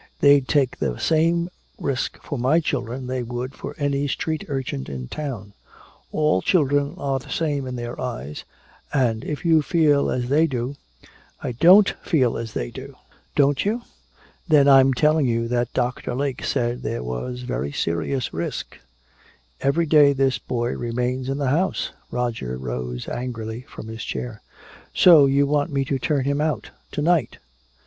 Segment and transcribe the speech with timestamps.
[0.19, 1.47] "They'd take the same
[1.79, 5.53] risk for my children they would for any street urchin in town!
[6.11, 8.43] All children are the same in their eyes
[8.91, 10.75] and if you feel as they do"
[11.43, 12.95] "I don't feel as they do!"
[13.35, 13.83] "Don't you?
[14.47, 18.79] Then I'm telling you that Doctor Lake said there was very serious risk
[19.59, 24.41] every day this boy remains in the house!" Roger rose angrily from his chair:
[24.95, 26.71] "So you want me to turn him out!
[26.93, 27.37] To night!"